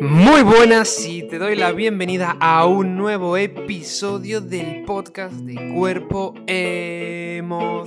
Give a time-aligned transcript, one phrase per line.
[0.00, 6.34] Muy buenas y te doy la bienvenida a un nuevo episodio del podcast de Cuerpo
[6.46, 7.82] Emoción.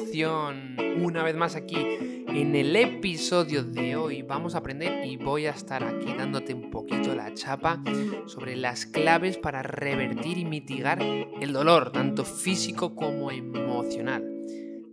[1.02, 5.52] Una vez más aquí en el episodio de hoy vamos a aprender y voy a
[5.52, 7.82] estar aquí dándote un poquito la chapa
[8.26, 14.24] sobre las claves para revertir y mitigar el dolor, tanto físico como emocional.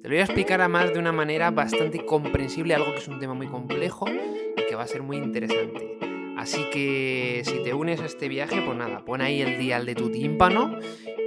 [0.03, 3.09] Te lo voy a explicar a más de una manera bastante comprensible, algo que es
[3.09, 6.06] un tema muy complejo y que va a ser muy interesante.
[6.37, 9.95] Así que si te unes a este viaje, pues nada, pon ahí el dial de
[9.95, 10.79] tu tímpano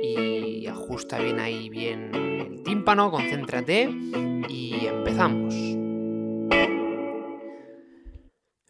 [0.04, 3.90] y ajusta bien ahí bien el tímpano, concéntrate
[4.48, 5.56] y empezamos.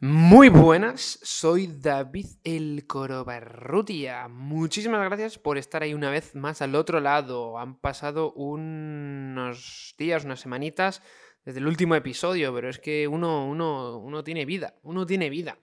[0.02, 4.30] Muy buenas, soy David el Corobarrutia.
[4.30, 7.60] Muchísimas gracias por estar ahí una vez más al otro lado.
[7.60, 11.02] Han pasado unos días, unas semanitas
[11.44, 15.60] desde el último episodio, pero es que uno, uno, uno tiene vida, uno tiene vida.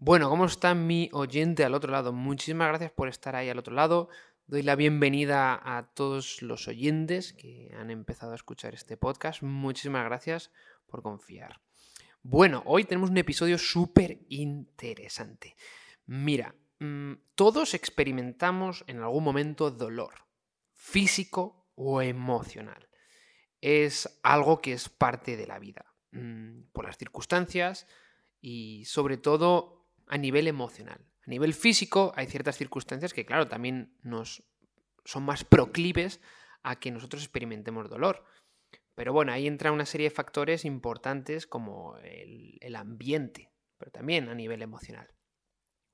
[0.00, 2.12] Bueno, ¿cómo está mi oyente al otro lado?
[2.12, 4.08] Muchísimas gracias por estar ahí al otro lado.
[4.46, 9.42] Doy la bienvenida a todos los oyentes que han empezado a escuchar este podcast.
[9.42, 10.52] Muchísimas gracias
[10.86, 11.60] por confiar.
[12.22, 15.56] Bueno, hoy tenemos un episodio súper interesante.
[16.06, 20.14] Mira, mm, todos experimentamos en algún momento dolor,
[20.74, 22.88] físico o emocional.
[23.60, 27.88] Es algo que es parte de la vida, mm, por las circunstancias
[28.40, 29.77] y sobre todo
[30.08, 31.00] a nivel emocional.
[31.26, 34.42] A nivel físico hay ciertas circunstancias que, claro, también nos
[35.04, 36.20] son más proclives
[36.62, 38.24] a que nosotros experimentemos dolor.
[38.94, 44.28] Pero bueno, ahí entra una serie de factores importantes como el, el ambiente, pero también
[44.28, 45.08] a nivel emocional.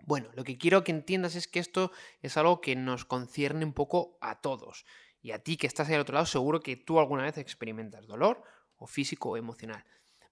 [0.07, 1.93] Bueno, lo que quiero que entiendas es que esto
[2.23, 4.85] es algo que nos concierne un poco a todos.
[5.23, 8.07] Y a ti que estás ahí al otro lado, seguro que tú alguna vez experimentas
[8.07, 8.43] dolor,
[8.77, 9.85] o físico o emocional.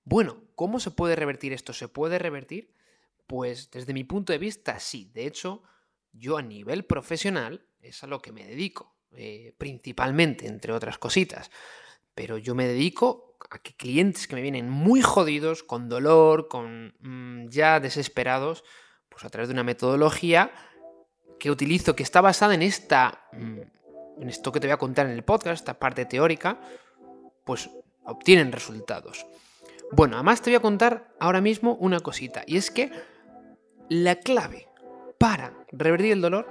[0.05, 1.73] Bueno, ¿cómo se puede revertir esto?
[1.73, 2.75] ¿Se puede revertir?
[3.33, 5.11] Pues desde mi punto de vista sí.
[5.15, 5.63] De hecho,
[6.13, 11.51] yo a nivel profesional es a lo que me dedico, eh, principalmente, entre otras cositas.
[12.15, 16.95] Pero yo me dedico a que clientes que me vienen muy jodidos, con dolor, con
[17.01, 18.65] mm, ya desesperados,
[19.09, 20.53] pues a través de una metodología
[21.41, 25.07] que utilizo, que está basada en esta, mm, en esto que te voy a contar
[25.07, 26.61] en el podcast, esta parte teórica,
[27.47, 27.71] pues
[28.05, 29.25] obtienen resultados.
[29.91, 32.93] Bueno, además te voy a contar ahora mismo una cosita, y es que
[33.93, 34.69] la clave
[35.19, 36.47] para revertir el dolor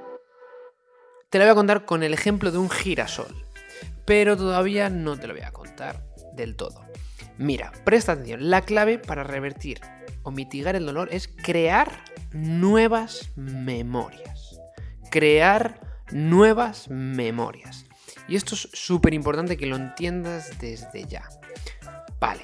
[1.31, 3.34] te la voy a contar con el ejemplo de un girasol,
[4.06, 6.03] pero todavía no te lo voy a contar
[6.35, 6.85] del todo.
[7.40, 9.81] Mira, presta atención, la clave para revertir
[10.22, 14.59] o mitigar el dolor es crear nuevas memorias.
[15.09, 15.79] Crear
[16.12, 17.85] nuevas memorias.
[18.28, 21.28] Y esto es súper importante que lo entiendas desde ya.
[22.19, 22.44] Vale,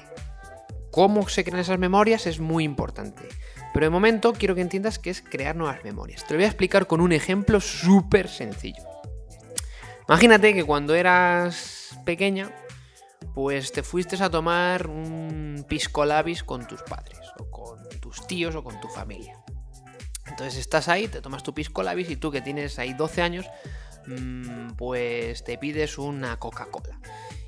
[0.90, 2.26] ¿cómo se crean esas memorias?
[2.26, 3.28] Es muy importante.
[3.78, 6.26] Pero de momento quiero que entiendas que es crear nuevas memorias.
[6.26, 8.82] Te lo voy a explicar con un ejemplo súper sencillo.
[10.08, 12.52] Imagínate que cuando eras pequeña,
[13.36, 18.56] pues te fuiste a tomar un pisco labis con tus padres, o con tus tíos,
[18.56, 19.38] o con tu familia.
[20.26, 23.46] Entonces estás ahí, te tomas tu pisco labis y tú que tienes ahí 12 años,
[24.08, 26.98] mm, pues te pides una Coca-Cola.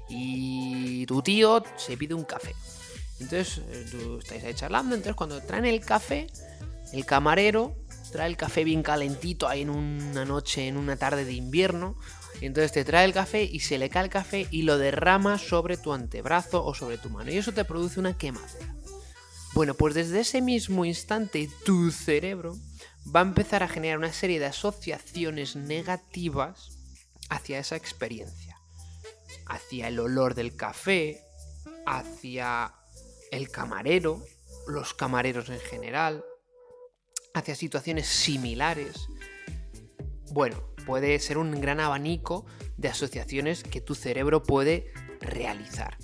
[0.08, 2.54] Y tu tío se pide un café.
[3.20, 6.26] Entonces, eh, tú estáis ahí charlando, entonces cuando traen el café,
[6.92, 7.76] el camarero
[8.10, 11.96] trae el café bien calentito ahí en una noche, en una tarde de invierno,
[12.40, 15.76] entonces te trae el café y se le cae el café y lo derrama sobre
[15.76, 18.74] tu antebrazo o sobre tu mano, y eso te produce una quemadura.
[19.52, 22.56] Bueno, pues desde ese mismo instante tu cerebro
[23.14, 26.70] va a empezar a generar una serie de asociaciones negativas
[27.28, 28.56] hacia esa experiencia.
[29.46, 31.20] Hacia el olor del café,
[31.84, 32.74] hacia
[33.30, 34.24] el camarero,
[34.66, 36.24] los camareros en general,
[37.34, 39.08] hacia situaciones similares.
[40.32, 42.46] Bueno, puede ser un gran abanico
[42.76, 45.96] de asociaciones que tu cerebro puede realizar.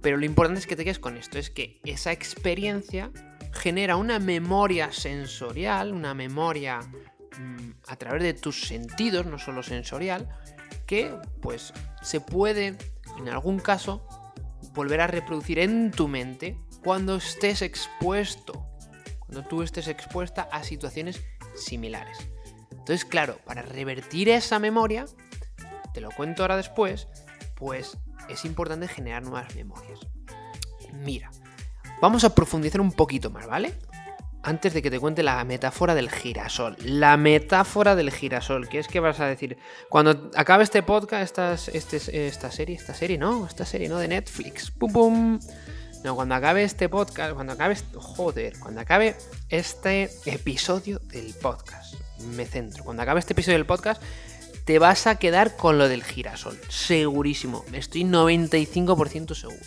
[0.00, 3.10] Pero lo importante es que te quedes con esto, es que esa experiencia
[3.52, 10.28] genera una memoria sensorial, una memoria mm, a través de tus sentidos, no solo sensorial,
[10.86, 11.72] que pues
[12.02, 12.76] se puede
[13.18, 14.06] en algún caso
[14.72, 18.66] volver a reproducir en tu mente cuando estés expuesto,
[19.18, 21.22] cuando tú estés expuesta a situaciones
[21.54, 22.18] similares.
[22.70, 25.04] Entonces, claro, para revertir esa memoria,
[25.92, 27.08] te lo cuento ahora después,
[27.56, 27.98] pues
[28.28, 30.00] es importante generar nuevas memorias.
[30.92, 31.30] Mira,
[32.00, 33.74] vamos a profundizar un poquito más, ¿vale?
[34.42, 36.76] Antes de que te cuente la metáfora del girasol.
[36.82, 38.68] La metáfora del girasol.
[38.70, 39.58] ¿Qué es que vas a decir?
[39.90, 43.98] Cuando acabe este podcast, esta, este, esta serie, esta serie, no, esta serie, ¿no?
[43.98, 44.70] De Netflix.
[44.70, 45.40] ¡Pum, pum!
[46.02, 49.16] No, cuando acabe este podcast, cuando acabe, joder, cuando acabe
[49.50, 51.94] este episodio del podcast,
[52.34, 54.02] me centro, cuando acabe este episodio del podcast,
[54.64, 59.60] te vas a quedar con lo del girasol, segurísimo, estoy 95% seguro.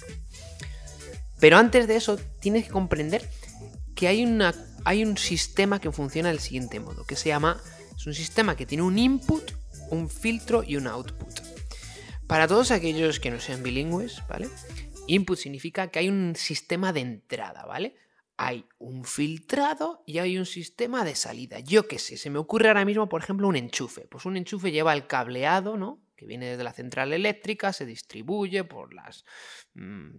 [1.39, 3.29] Pero antes de eso, tienes que comprender
[3.95, 4.25] que hay,
[4.85, 7.61] hay un sistema que funciona del siguiente modo, que se llama,
[7.95, 9.51] es un sistema que tiene un input,
[9.91, 11.41] un filtro y un output.
[12.25, 14.49] Para todos aquellos que no sean bilingües, ¿vale?
[15.07, 17.95] Input significa que hay un sistema de entrada, ¿vale?
[18.37, 21.59] Hay un filtrado y hay un sistema de salida.
[21.59, 24.07] Yo qué sé, se me ocurre ahora mismo, por ejemplo, un enchufe.
[24.07, 26.01] Pues un enchufe lleva el cableado, ¿no?
[26.15, 29.25] Que viene desde la central eléctrica, se distribuye por las
[29.73, 30.09] mm,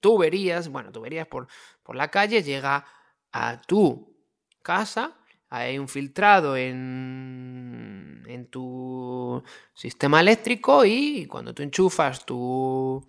[0.00, 1.48] tuberías, bueno, tuberías por,
[1.82, 2.86] por la calle, llega
[3.32, 4.16] a tu
[4.62, 5.16] casa
[5.50, 9.42] hay un filtrado en, en, tu
[9.74, 13.04] sistema eléctrico y cuando tú enchufas tu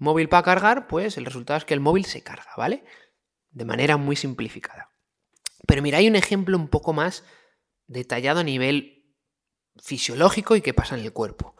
[0.00, 2.84] móvil para cargar, pues el resultado es que el móvil se carga, ¿vale?
[3.50, 4.90] De manera muy simplificada.
[5.66, 7.22] Pero mira, hay un ejemplo un poco más
[7.86, 9.14] detallado a nivel
[9.76, 11.54] fisiológico y qué pasa en el cuerpo.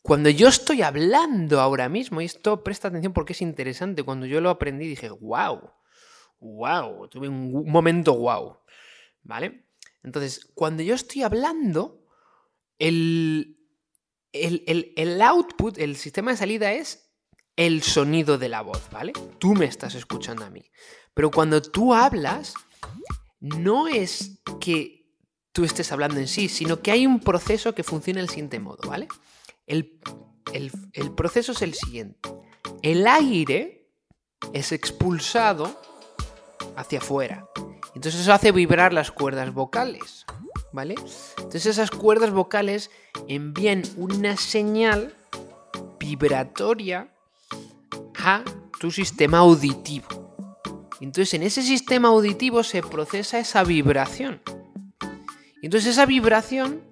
[0.00, 4.40] Cuando yo estoy hablando ahora mismo, y esto presta atención porque es interesante, cuando yo
[4.40, 5.70] lo aprendí dije, wow,
[6.40, 8.58] wow, tuve un momento wow,
[9.22, 9.66] ¿vale?
[10.02, 12.04] Entonces, cuando yo estoy hablando,
[12.78, 13.58] el,
[14.32, 17.01] el, el, el output, el sistema de salida es
[17.56, 19.12] el sonido de la voz, ¿vale?
[19.38, 20.64] Tú me estás escuchando a mí.
[21.14, 22.54] Pero cuando tú hablas,
[23.40, 25.06] no es que
[25.52, 28.88] tú estés hablando en sí, sino que hay un proceso que funciona del siguiente modo,
[28.88, 29.08] ¿vale?
[29.66, 30.00] El,
[30.52, 32.30] el proceso es el siguiente.
[32.82, 33.90] El aire
[34.52, 35.80] es expulsado
[36.76, 37.46] hacia afuera.
[37.94, 40.24] Entonces eso hace vibrar las cuerdas vocales,
[40.72, 40.94] ¿vale?
[41.36, 42.90] Entonces esas cuerdas vocales
[43.28, 45.14] envían una señal
[45.98, 47.12] vibratoria
[48.22, 48.44] a
[48.78, 50.06] tu sistema auditivo.
[51.00, 54.40] Entonces en ese sistema auditivo se procesa esa vibración.
[55.60, 56.82] Entonces esa vibración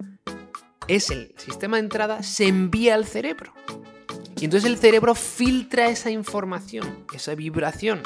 [0.88, 3.52] es el sistema de entrada, se envía al cerebro.
[4.40, 8.02] Y entonces el cerebro filtra esa información, esa vibración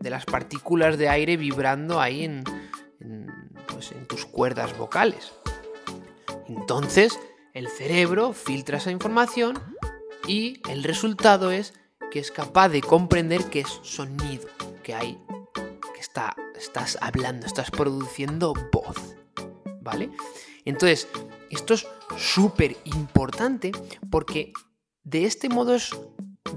[0.00, 2.44] de las partículas de aire vibrando ahí en,
[3.68, 5.32] pues en tus cuerdas vocales.
[6.48, 7.18] Entonces
[7.54, 9.58] el cerebro filtra esa información
[10.26, 11.74] y el resultado es
[12.10, 14.48] que es capaz de comprender que es sonido,
[14.82, 15.18] que hay,
[15.94, 19.16] que está, estás hablando, estás produciendo voz,
[19.80, 20.10] ¿vale?
[20.64, 21.08] Entonces,
[21.50, 23.72] esto es súper importante
[24.10, 24.52] porque
[25.04, 25.90] de este modo es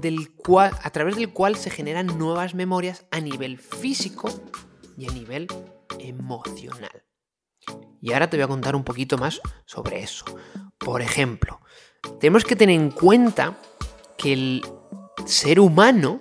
[0.00, 4.28] del cual, a través del cual se generan nuevas memorias a nivel físico
[4.96, 5.46] y a nivel
[5.98, 7.04] emocional.
[8.00, 10.24] Y ahora te voy a contar un poquito más sobre eso.
[10.78, 11.60] Por ejemplo,
[12.18, 13.56] tenemos que tener en cuenta
[14.18, 14.62] que el
[15.26, 16.20] ser humano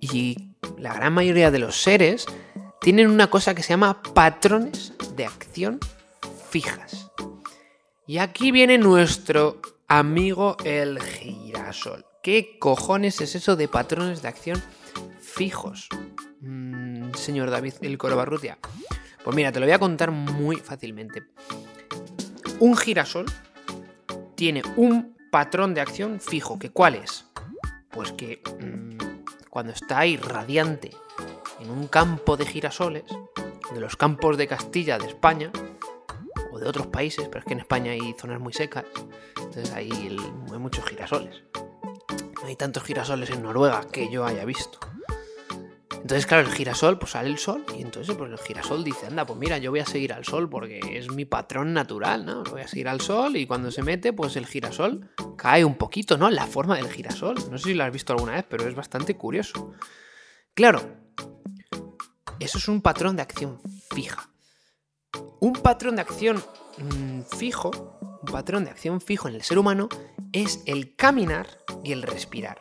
[0.00, 2.26] y la gran mayoría de los seres
[2.80, 5.78] tienen una cosa que se llama patrones de acción
[6.50, 7.10] fijas.
[8.06, 12.04] Y aquí viene nuestro amigo el girasol.
[12.22, 14.62] ¿Qué cojones es eso de patrones de acción
[15.20, 15.88] fijos?
[16.40, 18.58] Mm, señor David el Corobarrutia.
[19.22, 21.22] Pues mira, te lo voy a contar muy fácilmente.
[22.58, 23.26] Un girasol
[24.34, 27.29] tiene un patrón de acción fijo, que cuál es?
[27.90, 30.90] Pues que mm, cuando está ahí radiante
[31.60, 33.04] en un campo de girasoles,
[33.72, 35.50] de los campos de Castilla, de España,
[36.52, 38.84] o de otros países, pero es que en España hay zonas muy secas,
[39.36, 41.42] entonces ahí hay muchos girasoles.
[42.40, 44.78] No hay tantos girasoles en Noruega que yo haya visto.
[46.10, 49.26] Entonces, claro, el girasol, pues sale el sol y entonces pues el girasol dice, anda,
[49.26, 52.42] pues mira, yo voy a seguir al sol porque es mi patrón natural, ¿no?
[52.44, 56.18] Voy a seguir al sol y cuando se mete, pues el girasol cae un poquito,
[56.18, 56.28] ¿no?
[56.28, 57.36] La forma del girasol.
[57.50, 59.72] No sé si lo has visto alguna vez, pero es bastante curioso.
[60.52, 60.82] Claro,
[62.38, 63.58] eso es un patrón de acción
[63.90, 64.28] fija.
[65.40, 66.44] Un patrón de acción
[66.76, 67.70] mm, fijo,
[68.22, 69.88] un patrón de acción fijo en el ser humano
[70.34, 71.46] es el caminar
[71.82, 72.60] y el respirar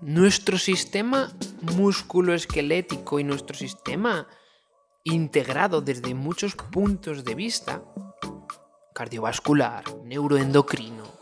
[0.00, 1.32] nuestro sistema
[1.76, 4.26] musculoesquelético y nuestro sistema
[5.04, 7.82] integrado desde muchos puntos de vista,
[8.94, 11.15] cardiovascular, neuroendocrino,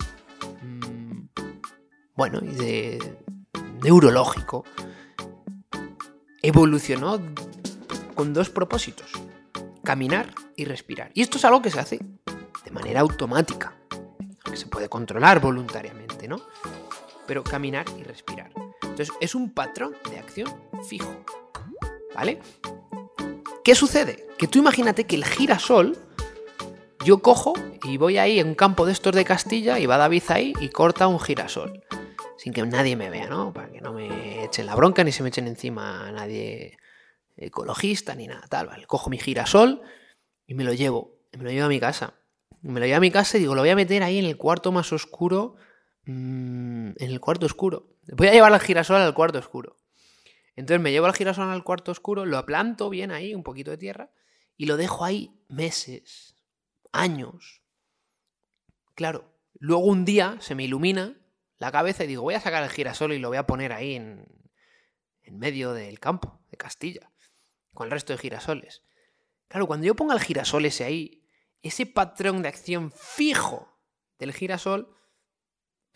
[2.15, 3.19] bueno, y de
[3.83, 4.65] neurológico,
[6.43, 7.21] evolucionó
[8.15, 9.11] con dos propósitos,
[9.83, 11.11] caminar y respirar.
[11.15, 11.99] Y esto es algo que se hace
[12.65, 13.75] de manera automática,
[14.45, 16.41] que se puede controlar voluntariamente, ¿no?
[17.27, 18.53] Pero caminar y respirar.
[18.83, 20.49] Entonces es un patrón de acción
[20.89, 21.25] fijo.
[22.15, 22.41] ¿Vale?
[23.65, 24.29] ¿Qué sucede?
[24.39, 25.97] Que tú imagínate que el girasol,
[27.05, 30.23] yo cojo y voy ahí en un campo de estos de Castilla y va David
[30.29, 31.83] ahí y corta un girasol.
[32.45, 33.55] Sin que nadie me vea, ¿no?
[33.55, 36.77] Para que no me echen la bronca ni se me echen encima a nadie
[37.39, 38.87] ecologista ni nada, tal.
[38.87, 39.81] Cojo mi girasol
[40.47, 42.13] y me lo llevo, me lo llevo a mi casa.
[42.61, 44.37] Me lo llevo a mi casa y digo, lo voy a meter ahí en el
[44.37, 45.57] cuarto más oscuro,
[46.05, 47.97] mm, en el cuarto oscuro.
[48.13, 49.79] Voy a llevar el girasol al cuarto oscuro.
[50.55, 53.79] Entonces me llevo el girasol al cuarto oscuro, lo planto bien ahí, un poquito de
[53.79, 54.11] tierra,
[54.59, 56.37] y lo dejo ahí meses,
[56.93, 57.63] años.
[58.95, 61.24] Claro, luego un día se me ilumina
[61.59, 63.95] la cabeza y digo, voy a sacar el girasol y lo voy a poner ahí
[63.95, 64.27] en,
[65.23, 67.11] en medio del campo de Castilla,
[67.73, 68.83] con el resto de girasoles.
[69.49, 71.27] Claro, cuando yo ponga el girasol ese ahí,
[71.63, 73.81] ese patrón de acción fijo
[74.19, 74.95] del girasol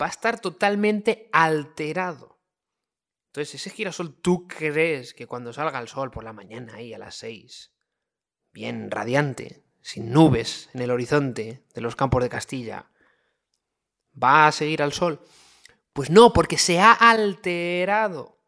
[0.01, 2.39] va a estar totalmente alterado.
[3.27, 6.97] Entonces, ese girasol, ¿tú crees que cuando salga el sol por la mañana ahí a
[6.97, 7.71] las 6,
[8.51, 12.89] bien radiante, sin nubes en el horizonte de los campos de Castilla,
[14.21, 15.21] va a seguir al sol?
[15.93, 18.39] Pues no, porque se ha alterado.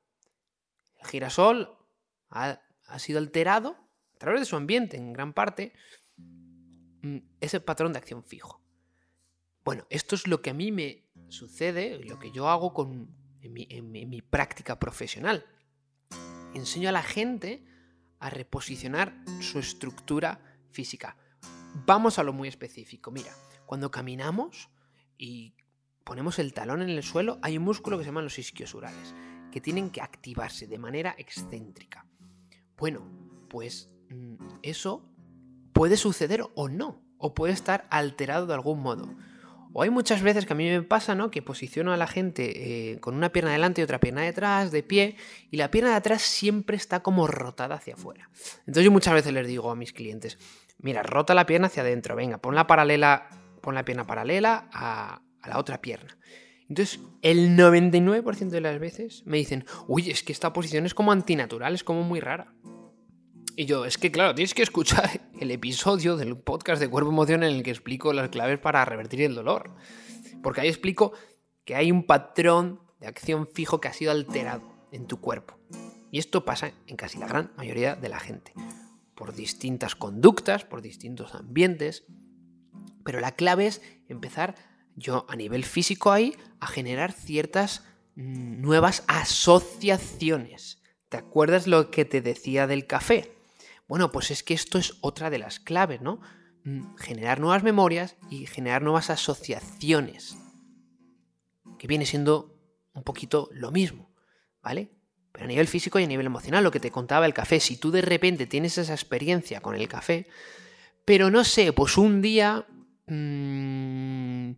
[0.99, 1.77] El girasol
[2.29, 2.59] ha,
[2.97, 3.77] sido alterado
[4.15, 5.73] a través de su ambiente, en gran parte,
[6.17, 8.61] mm, ese patrón de acción fijo.
[9.63, 13.91] Bueno, esto es lo que a mí me sucede, lo que yo hago con, en,
[13.91, 15.45] mi, práctica profesional.
[16.53, 17.65] Enseño a la gente
[18.19, 21.17] a reposicionar su estructura física.
[21.85, 23.11] Vamos a lo muy específico.
[23.11, 23.33] Mira,
[23.65, 24.69] cuando caminamos
[25.17, 25.55] y
[26.11, 29.15] ponemos el talón en el suelo, hay un músculo que se llama los isquiosurales,
[29.49, 32.05] que tienen que activarse de manera excéntrica.
[32.75, 33.07] Bueno,
[33.47, 35.05] pues mm, eso
[35.71, 39.15] puede suceder o no, o puede estar alterado de algún modo.
[39.71, 41.31] O hay muchas veces que a mí me pasa, ¿no?
[41.31, 44.83] Que posiciono a la gente eh, con una pierna delante y otra pierna detrás, de
[44.83, 45.15] pie,
[45.49, 48.29] y la pierna de atrás siempre está como rotada hacia afuera.
[48.67, 50.37] Entonces yo muchas veces les digo a mis clientes,
[50.77, 53.29] mira, rota la pierna hacia adentro, venga, pon la paralela,
[53.61, 56.17] pon la pierna paralela a, a la otra pierna.
[56.69, 61.11] Entonces, el 99% de las veces me dicen, uy, es que esta posición es como
[61.11, 62.53] antinatural, es como muy rara.
[63.57, 67.43] Y yo, es que claro, tienes que escuchar el episodio del podcast de Cuerpo Emoción
[67.43, 69.75] en el que explico las claves para revertir el dolor.
[70.41, 71.11] Porque ahí explico
[71.65, 75.59] que hay un patrón de acción fijo que ha sido alterado en tu cuerpo.
[76.09, 78.53] Y esto pasa en casi la gran mayoría de la gente.
[79.15, 82.05] Por distintas conductas, por distintos ambientes.
[83.03, 84.55] Pero la clave es empezar
[84.95, 87.83] yo a nivel físico ahí a generar ciertas
[88.15, 90.81] mm, nuevas asociaciones.
[91.09, 93.35] ¿Te acuerdas lo que te decía del café?
[93.87, 96.21] Bueno, pues es que esto es otra de las claves, ¿no?
[96.63, 100.37] Mm, generar nuevas memorias y generar nuevas asociaciones.
[101.77, 102.57] Que viene siendo
[102.93, 104.13] un poquito lo mismo,
[104.61, 104.91] ¿vale?
[105.31, 107.77] Pero a nivel físico y a nivel emocional, lo que te contaba el café, si
[107.77, 110.27] tú de repente tienes esa experiencia con el café,
[111.05, 112.65] pero no sé, pues un día...
[113.07, 114.51] Mmm,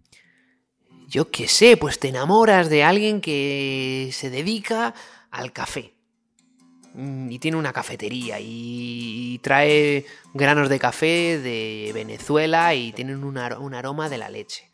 [1.13, 4.95] yo qué sé, pues te enamoras de alguien que se dedica
[5.29, 5.93] al café.
[6.95, 13.37] Mm, y tiene una cafetería y trae granos de café de Venezuela y tienen un,
[13.37, 14.71] aroma de la leche.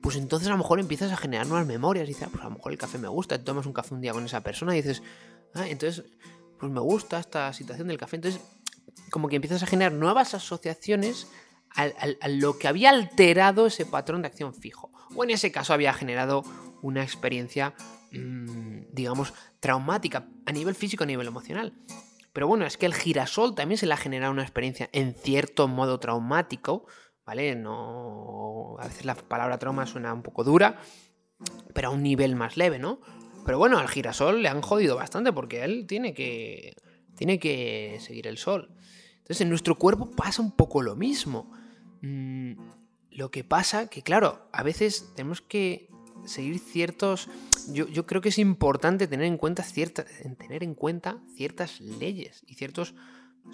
[0.00, 2.48] Pues entonces a lo mejor empiezas a generar nuevas memorias y dices, ah, pues a
[2.48, 4.80] lo mejor el café me gusta, tomas un café un día con esa persona y
[4.80, 5.02] dices,
[5.52, 6.02] ah, entonces,
[6.58, 8.16] pues me gusta esta situación del café.
[8.16, 8.40] Entonces,
[9.10, 11.28] como que empiezas a generar nuevas asociaciones
[11.74, 14.90] a lo que había alterado ese patrón de acción fijo.
[15.18, 16.42] O en ese caso había generado
[16.80, 17.74] una experiencia
[18.10, 21.74] Mm, digamos, traumática a nivel físico, a nivel emocional.
[22.32, 25.68] Pero bueno, es que el girasol también se le ha generado una experiencia en cierto
[25.68, 26.86] modo traumático,
[27.26, 27.54] ¿vale?
[27.54, 28.76] No.
[28.78, 30.80] A veces la palabra trauma suena un poco dura,
[31.74, 33.00] pero a un nivel más leve, ¿no?
[33.44, 36.76] Pero bueno, al girasol le han jodido bastante porque él tiene que.
[37.16, 38.70] Tiene que seguir el sol.
[39.16, 41.52] Entonces, en nuestro cuerpo pasa un poco lo mismo.
[43.18, 45.90] Lo que pasa que, claro, a veces tenemos que
[46.24, 47.28] seguir ciertos.
[47.66, 50.06] Yo, creo que es importante tener en cuenta ciertas.
[50.38, 52.94] tener en cuenta ciertas leyes y ciertas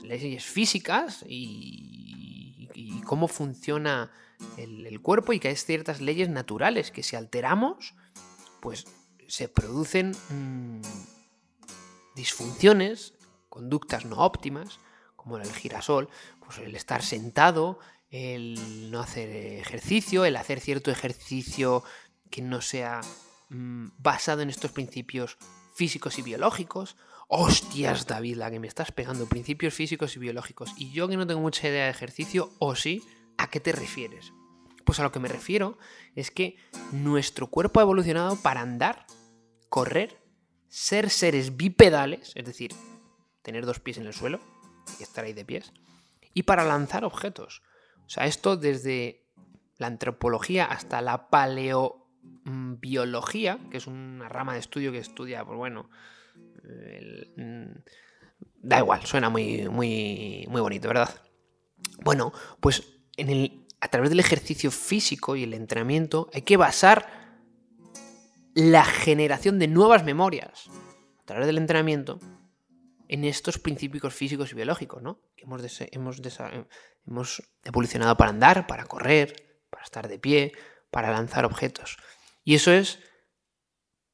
[0.03, 2.69] leyes físicas y,
[3.07, 4.13] cómo funciona
[4.59, 7.95] el, cuerpo y que hay ciertas leyes naturales que si alteramos,
[8.61, 8.85] pues
[9.29, 10.83] se producen mm,
[12.17, 13.15] disfunciones,
[13.49, 14.79] conductas no óptimas,
[15.17, 16.11] como el girasol,
[16.45, 17.79] pues el estar sentado,
[18.15, 21.83] el no hacer ejercicio, el hacer cierto ejercicio
[22.31, 23.01] que no sea
[23.49, 25.37] mm, basado en estos principios
[25.75, 26.97] físicos y biológicos.
[27.27, 30.71] Hostias, David, la que me estás pegando, principios físicos y biológicos.
[30.77, 33.03] Y yo que no tengo mucha idea de ejercicio, o sí,
[33.37, 34.33] ¿a qué te refieres?
[34.85, 35.77] Pues a lo que me refiero
[36.15, 36.57] es que
[36.93, 39.07] nuestro cuerpo ha evolucionado para andar,
[39.69, 40.23] correr,
[40.69, 42.73] ser seres bipedales, es decir,
[43.43, 44.39] tener dos pies en el suelo
[45.01, 45.73] y estar ahí de pies,
[46.33, 47.63] y para lanzar objetos.
[48.07, 49.25] O sea, esto desde
[49.79, 52.09] la antropología hasta la paleo
[52.45, 55.91] mm, biología, que es una rama de estudio que estudia, pues bueno,
[57.37, 57.73] mm,
[58.63, 61.11] da igual, suena muy, muy, muy bonito, ¿verdad?
[62.03, 62.83] Bueno, pues
[63.81, 67.07] a través del ejercicio físico y el entrenamiento hay que basar
[68.55, 70.69] la generación de nuevas memorias
[71.21, 72.19] a través del entrenamiento
[73.09, 75.21] en estos principios físicos y biológicos, ¿no?
[75.37, 76.23] Que hemos, hemos,
[77.07, 80.53] hemos evolucionado para andar, para correr, para estar de pie,
[80.91, 81.97] para lanzar objetos.
[82.45, 83.01] Y eso es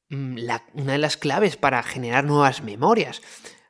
[0.09, 0.39] mm,
[0.75, 3.23] una de las claves para generar nuevas memorias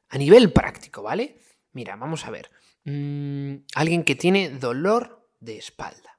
[0.09, 1.41] a nivel práctico, ¿vale?
[1.73, 2.51] Mira, vamos a ver.
[2.85, 6.19] Mm, alguien que tiene dolor de espalda.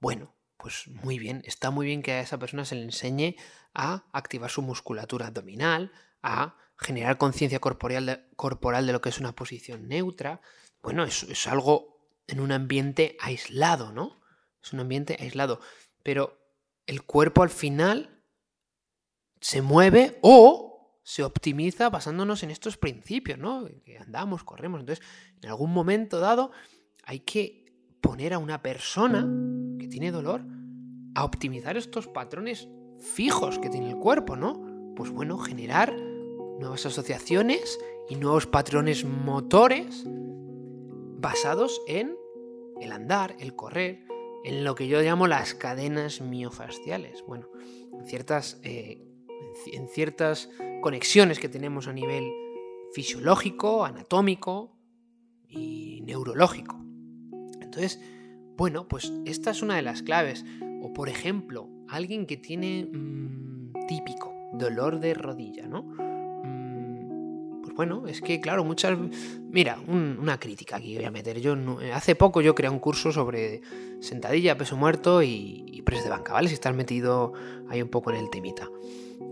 [0.00, 3.36] Bueno, pues muy bien, está muy bien que a esa persona se le enseñe
[3.74, 9.88] a activar su musculatura abdominal, a generar conciencia corporal de, lo que es una posición
[9.88, 10.40] neutra.
[10.82, 11.97] Bueno, es, es algo
[12.28, 14.20] en un ambiente aislado, ¿no?
[14.62, 15.60] Es un ambiente aislado.
[16.02, 16.38] Pero
[16.86, 18.22] el cuerpo al final
[19.40, 23.66] se mueve o se optimiza basándonos en estos principios, ¿no?
[23.84, 24.80] Que andamos, corremos.
[24.80, 25.04] Entonces,
[25.42, 26.52] en algún momento dado
[27.02, 27.64] hay que
[28.00, 29.26] poner a una persona
[29.78, 30.44] que tiene dolor
[31.14, 32.68] a optimizar estos patrones
[33.00, 34.94] fijos que tiene el cuerpo, ¿no?
[34.94, 35.96] Pues bueno, generar
[36.58, 37.78] nuevas asociaciones
[38.10, 40.04] y nuevos patrones motores
[41.18, 42.16] basados en
[42.80, 44.06] el andar, el correr,
[44.44, 47.24] en lo que yo llamo las cadenas miofasciales.
[47.26, 47.48] Bueno,
[47.92, 49.04] en ciertas, eh,
[49.72, 50.48] en ciertas
[50.80, 52.30] conexiones que tenemos a nivel
[52.92, 54.78] fisiológico, anatómico
[55.48, 56.76] y neurológico.
[57.60, 58.00] Entonces,
[58.56, 60.44] bueno, pues esta es una de las claves.
[60.82, 66.07] O por ejemplo, alguien que tiene mm, típico dolor de rodilla, ¿no?
[67.78, 68.98] Bueno, es que claro, muchas...
[69.52, 71.40] Mira, una crítica aquí voy a meter.
[71.40, 71.56] Yo
[71.94, 73.62] hace poco yo creé un curso sobre
[74.00, 76.48] sentadilla, peso muerto y, y de banca, ¿vale?
[76.48, 77.34] Si estás metido
[77.68, 78.68] ahí un poco en el temita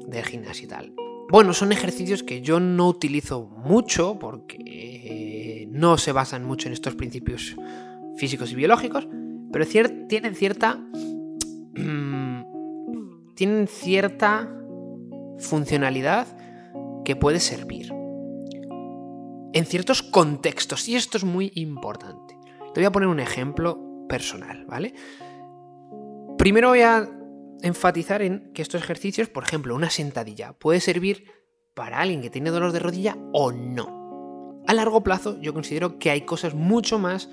[0.06, 0.94] del gimnasio y tal.
[1.28, 6.74] Bueno, son ejercicios que yo no utilizo mucho porque eh, no se basan mucho en
[6.74, 7.56] estos principios
[8.16, 9.08] físicos y biológicos,
[9.50, 10.78] pero tienen cierta...
[13.34, 14.48] tienen cierta
[15.40, 16.28] funcionalidad
[17.04, 17.95] que puede servir
[19.52, 20.88] en ciertos contextos.
[20.88, 22.38] Y esto es muy importante.
[22.74, 24.94] Te voy a poner un ejemplo personal, ¿vale?
[26.38, 27.08] Primero voy a
[27.62, 31.30] enfatizar en que estos ejercicios, por ejemplo, una sentadilla, puede servir
[31.74, 34.62] para alguien que tiene dolor de rodilla o no.
[34.66, 37.30] A largo plazo yo considero que hay cosas mucho más...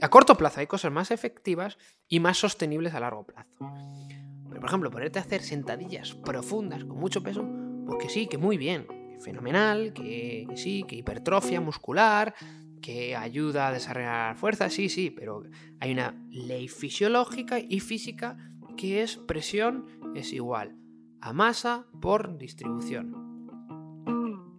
[0.00, 3.58] A corto plazo hay cosas más efectivas y más sostenibles a largo plazo.
[3.58, 7.44] por ejemplo, ponerte a hacer sentadillas profundas con mucho peso,
[7.84, 8.86] pues que sí, que muy bien
[9.20, 12.34] fenomenal, que, sí, que hipertrofia muscular,
[12.80, 15.42] que ayuda a desarrollar fuerza, sí, sí, pero
[15.80, 18.36] hay una ley fisiológica y física
[18.76, 20.76] que es presión es igual
[21.20, 23.24] a masa por distribución.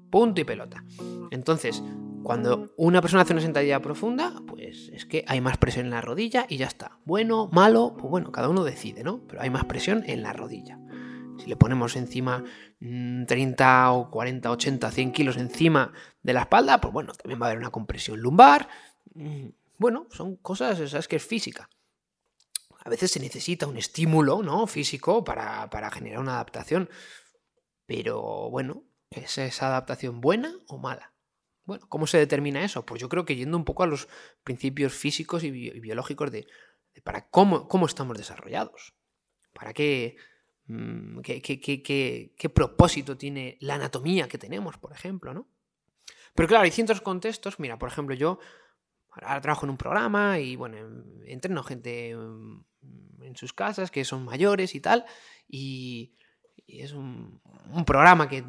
[0.09, 0.83] Punto y pelota.
[1.31, 1.83] Entonces,
[2.23, 6.01] cuando una persona hace una sentadilla profunda, pues es que hay más presión en la
[6.01, 6.99] rodilla y ya está.
[7.05, 9.21] Bueno, malo, pues bueno, cada uno decide, ¿no?
[9.27, 10.77] Pero hay más presión en la rodilla.
[11.39, 12.43] Si le ponemos encima
[12.79, 13.25] 30
[13.91, 17.49] mm, o 40, 80, 100 kilos encima de la espalda, pues bueno, también va a
[17.49, 18.67] haber una compresión lumbar.
[19.13, 19.47] Mm,
[19.77, 21.69] bueno, son cosas, esas que es física.
[22.83, 24.65] A veces se necesita un estímulo ¿no?
[24.65, 26.89] físico para, generar una adaptación.
[27.85, 31.13] Pero bueno, ¿es esa adaptación buena o mala?
[31.65, 32.85] Bueno, ¿cómo se determina eso?
[32.85, 34.07] Pues yo creo que yendo un poco a los
[34.43, 36.47] principios físicos y, biológicos de,
[36.95, 38.93] de, para cómo, cómo estamos desarrollados.
[39.53, 40.15] Para qué
[40.67, 45.47] Mm, ¿Qué, propósito tiene la anatomía que tenemos, por ejemplo, ¿no?
[46.35, 48.39] Pero claro, hay ciertos contextos, mira, por ejemplo, yo
[49.11, 50.77] ahora trabajo en un programa y, bueno,
[51.25, 55.05] entreno gente mm, en sus casas que son mayores y tal,
[55.47, 56.13] y,
[56.67, 57.39] es un,
[57.85, 58.41] programa que,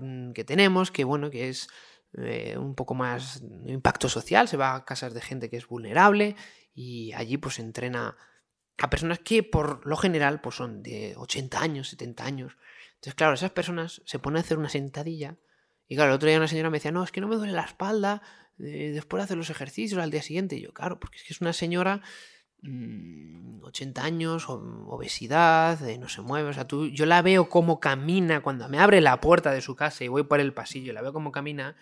[0.45, 1.69] tenemos que, bueno, que es
[2.15, 6.35] eh, un poco más impacto social, se va a casas de gente que es vulnerable
[6.75, 8.17] y allí pues entrena
[8.79, 12.57] a personas que por lo general pues son de 80 años, 70 años.
[12.95, 15.37] Entonces, claro, esas personas se ponen a hacer una sentadilla.
[15.89, 17.53] Y claro, el otro día una señora me decía, no, es que no me duele
[17.53, 18.23] la espalda
[18.59, 20.57] eh, después de hacer los ejercicios al día siguiente.
[20.57, 22.03] Y yo, claro, porque es que es una señora,
[22.63, 26.51] 80 mm, años, obesidad, no se mueve.
[26.51, 29.75] O sea, tú, yo la veo como camina cuando me abre la puerta de su
[29.75, 31.77] casa y voy por el pasillo, la veo como camina.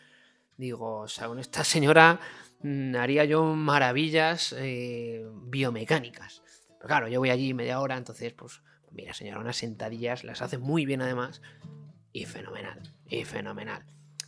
[0.57, 2.21] Digo, o sea, con esta señora
[2.63, 6.43] mm, haría yo maravillas eh, biomecánicas
[6.81, 10.87] claro, yo voy allí media hora, entonces, pues, mira, señora, unas sentadillas, las hace muy
[10.87, 11.43] bien además.
[12.13, 13.85] Y fenomenal, y fenomenal.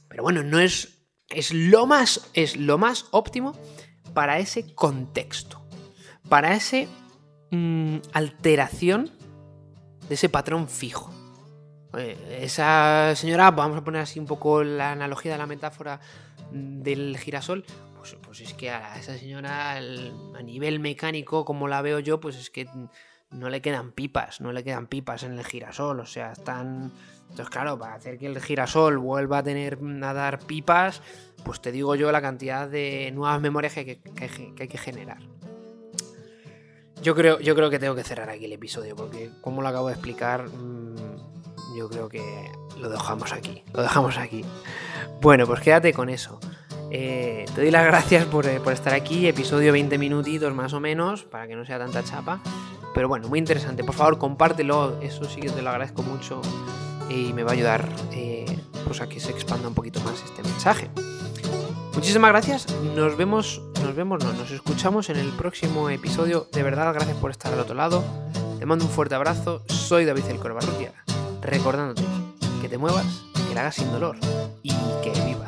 [0.09, 1.07] Pero bueno, no es.
[1.31, 2.31] Es lo más.
[2.35, 3.55] Es lo más óptimo
[4.15, 5.63] para ese contexto.
[6.29, 6.79] Para esa
[7.51, 9.11] mm, alteración
[10.09, 11.13] de ese patrón fijo.
[11.97, 16.01] Eh, esa señora, vamos a poner así un poco la analogía de la metáfora
[16.51, 17.65] del girasol,
[17.99, 22.37] pues, pues es que a esa señora a nivel mecánico, como la veo yo, pues
[22.37, 22.69] es que
[23.31, 26.93] no le quedan pipas, no le quedan pipas en el girasol, o sea, están...
[27.23, 31.03] Entonces, claro, para hacer que el girasol vuelva a tener a dar pipas,
[31.45, 34.01] pues te digo yo la cantidad de nuevas memorias que
[34.61, 35.19] hay que, generar.
[37.03, 39.89] Yo creo, yo creo que tengo que cerrar aquí el episodio, porque como lo acabo
[39.89, 44.43] de explicar, mm, yo creo que lo dejamos aquí, lo dejamos aquí.
[45.21, 46.41] Bueno, pues quédate con eso.
[46.91, 50.81] Eh, te doy las gracias por, eh, por, estar aquí, episodio 20 minutitos más o
[50.81, 52.41] menos, para que no sea tanta chapa.
[52.95, 53.85] Pero bueno, muy interesante.
[53.85, 54.99] Por favor, compártelo.
[55.01, 56.41] Eso sí que te lo agradezco mucho
[57.09, 58.45] y me va a ayudar eh,
[58.85, 60.91] pues a que se expanda un poquito más este mensaje.
[61.95, 62.67] Muchísimas gracias.
[62.95, 66.49] Nos vemos, nos vemos, no, nos escuchamos en el próximo episodio.
[66.53, 68.05] De verdad, gracias por estar al otro lado.
[68.59, 69.63] Te mando un fuerte abrazo.
[69.69, 70.93] Soy David El Corbarrutia.
[71.43, 72.03] Recordándote
[72.61, 74.17] que te muevas, que la hagas sin dolor
[74.63, 74.73] y
[75.03, 75.48] que vivas.